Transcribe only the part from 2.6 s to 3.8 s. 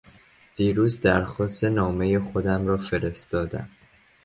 را فرستادم.